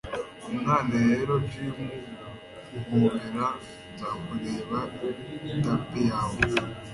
Umwana 0.49 0.95
rero 1.07 1.33
gimme 1.49 1.95
guhobera 2.87 3.45
Nzakubera 3.91 4.79
itapi 5.55 5.99
yawe 6.09 6.41